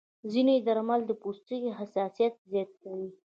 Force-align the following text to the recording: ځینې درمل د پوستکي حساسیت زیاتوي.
ځینې 0.31 0.55
درمل 0.67 1.01
د 1.05 1.11
پوستکي 1.21 1.69
حساسیت 1.79 2.33
زیاتوي. 2.51 3.09